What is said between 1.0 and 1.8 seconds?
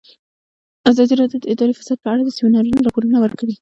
راډیو د اداري